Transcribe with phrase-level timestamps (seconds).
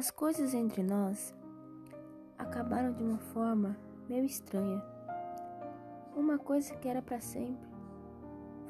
[0.00, 1.34] As coisas entre nós
[2.38, 3.76] acabaram de uma forma
[4.08, 4.82] meio estranha.
[6.16, 7.68] Uma coisa que era para sempre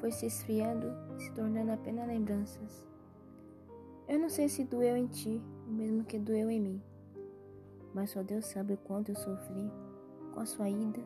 [0.01, 2.85] foi se esfriando se tornando apenas lembranças.
[4.09, 6.83] Eu não sei se doeu em ti, o mesmo que doeu em mim,
[7.93, 9.71] mas só Deus sabe o quanto eu sofri
[10.33, 10.99] com a sua ida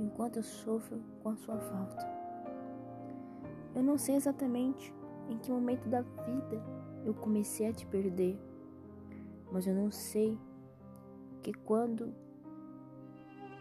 [0.00, 2.04] e o quanto eu sofro com a sua falta.
[3.76, 4.92] Eu não sei exatamente
[5.28, 6.60] em que momento da vida
[7.04, 8.36] eu comecei a te perder,
[9.52, 10.38] mas eu não sei
[11.42, 12.14] que quando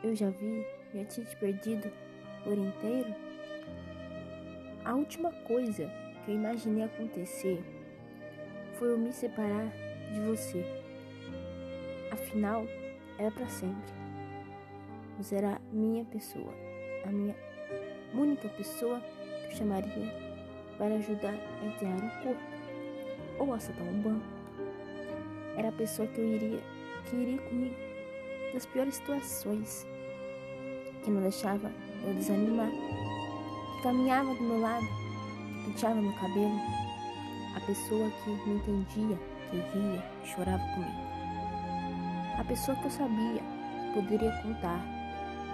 [0.01, 1.91] eu já vi, já tinha te perdido
[2.43, 3.13] por inteiro,
[4.85, 5.91] a última coisa
[6.23, 7.63] que eu imaginei acontecer
[8.79, 9.69] foi eu me separar
[10.11, 10.65] de você.
[12.11, 12.65] Afinal,
[13.19, 13.93] era para sempre.
[15.17, 16.51] Você era minha pessoa,
[17.05, 17.35] a minha
[18.13, 20.11] única pessoa que eu chamaria
[20.77, 22.41] para ajudar a enterrar um corpo
[23.37, 24.40] ou assaltar um banco.
[25.55, 26.59] Era a pessoa que eu iria,
[27.05, 27.75] que iria comigo
[28.53, 29.85] das piores situações,
[31.03, 31.71] que não deixava
[32.05, 36.59] eu desanimar, que caminhava do meu lado, que penteava meu cabelo,
[37.55, 39.17] a pessoa que me entendia,
[39.49, 41.11] que ria, que chorava comigo.
[42.37, 44.81] A pessoa que eu sabia que poderia contar.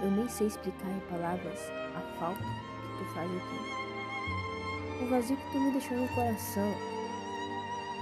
[0.02, 1.60] Eu nem sei explicar em palavras
[1.96, 5.04] a falta que tu faz aqui.
[5.04, 6.97] O vazio que tu me deixou no coração.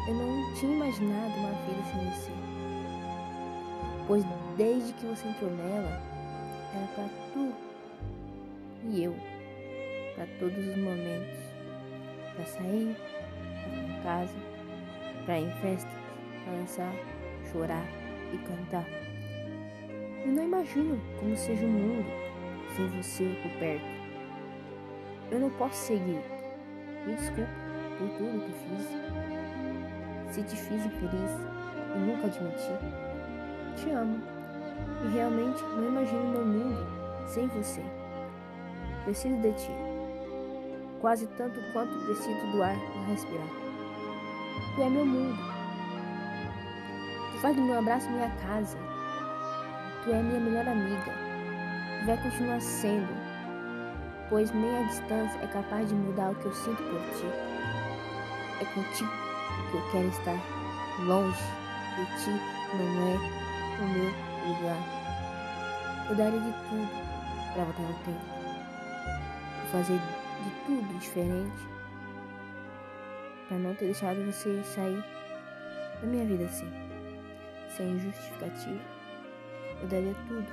[0.08, 2.32] Eu não tinha imaginado uma vida sem você.
[4.08, 4.24] Pois
[4.56, 6.00] desde que você entrou nela,
[6.76, 7.52] era para tu
[8.84, 9.16] e eu,
[10.16, 11.40] para todos os momentos,
[12.36, 12.96] para sair,
[13.64, 14.36] para em casa,
[15.26, 15.92] para ir em festas,
[16.46, 16.94] dançar,
[17.52, 17.88] chorar
[18.32, 18.86] e cantar.
[20.24, 22.06] Eu não imagino como seja o mundo
[22.76, 23.86] sem você por perto.
[25.32, 26.22] Eu não posso seguir.
[27.08, 27.50] Me desculpa
[27.98, 29.25] por tudo que fiz.
[30.32, 31.32] Se te fiz infeliz
[31.96, 32.74] e nunca admiti,
[33.76, 34.22] te amo.
[35.04, 36.86] E realmente não imagino meu mundo
[37.28, 37.82] sem você.
[39.04, 39.72] Preciso de ti,
[41.00, 43.48] quase tanto quanto preciso do ar para respirar.
[44.76, 45.38] Tu é meu mundo.
[47.32, 48.78] Tu faz do meu abraço minha casa.
[50.04, 51.12] Tu é minha melhor amiga.
[52.02, 53.14] E vai continuar sendo,
[54.30, 57.28] pois nem a distância é capaz de mudar o que eu sinto por ti.
[58.62, 59.25] É contigo
[59.70, 60.40] que eu quero estar
[61.00, 61.44] longe
[61.96, 62.32] de ti
[62.74, 63.18] não é
[63.82, 64.10] o meu
[64.48, 66.08] lugar.
[66.10, 66.90] Eu daria de tudo
[67.54, 68.36] para voltar no tempo
[69.76, 71.76] fazer de tudo diferente
[73.48, 75.04] para não ter deixado você sair
[76.02, 76.72] da minha vida assim,
[77.76, 78.82] sem justificativa.
[79.82, 80.46] Eu daria tudo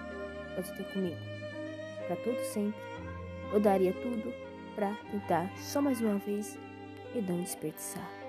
[0.54, 1.16] para você ter comigo,
[2.06, 2.80] para todo sempre.
[3.52, 4.34] Eu daria tudo
[4.74, 6.58] para tentar só mais uma vez
[7.14, 8.21] e não desperdiçar.